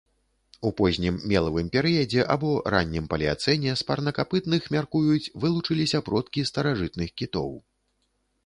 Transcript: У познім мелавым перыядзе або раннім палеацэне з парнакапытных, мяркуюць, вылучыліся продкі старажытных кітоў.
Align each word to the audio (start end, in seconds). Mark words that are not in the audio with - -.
У 0.67 0.69
познім 0.79 1.17
мелавым 1.33 1.67
перыядзе 1.75 2.23
або 2.35 2.49
раннім 2.75 3.05
палеацэне 3.11 3.75
з 3.81 3.87
парнакапытных, 3.91 4.61
мяркуюць, 4.77 5.31
вылучыліся 5.45 6.03
продкі 6.09 6.47
старажытных 6.53 7.09
кітоў. 7.23 7.51